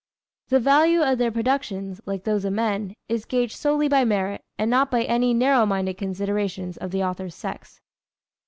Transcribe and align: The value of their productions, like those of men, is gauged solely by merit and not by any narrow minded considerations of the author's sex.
The 0.47 0.59
value 0.59 1.03
of 1.03 1.19
their 1.19 1.29
productions, 1.31 2.01
like 2.07 2.23
those 2.23 2.43
of 2.43 2.53
men, 2.53 2.95
is 3.07 3.23
gauged 3.23 3.55
solely 3.55 3.87
by 3.87 4.03
merit 4.03 4.41
and 4.57 4.67
not 4.67 4.89
by 4.89 5.03
any 5.03 5.31
narrow 5.31 5.63
minded 5.67 5.99
considerations 5.99 6.75
of 6.75 6.89
the 6.89 7.03
author's 7.03 7.35
sex. 7.35 7.79